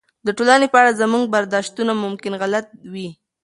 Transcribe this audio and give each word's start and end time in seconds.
د 0.25 0.27
ټولنې 0.37 0.67
په 0.71 0.77
اړه 0.81 0.97
زموږ 1.01 1.23
برداشتونه 1.35 1.91
ممکن 2.03 2.33
غلط 2.41 2.67
وي. 2.93 3.09